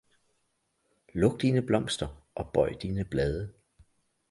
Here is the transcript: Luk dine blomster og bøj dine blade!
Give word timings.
Luk 1.13 1.39
dine 1.41 1.61
blomster 1.61 2.23
og 2.35 2.51
bøj 2.53 2.69
dine 2.81 3.05
blade! 3.05 3.53